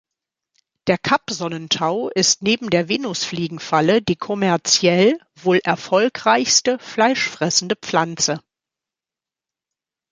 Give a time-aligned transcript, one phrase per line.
[0.87, 8.39] Der Kap-Sonnentau ist neben der Venusfliegenfalle die kommerziell wohl erfolgreichste fleischfressende Pflanze.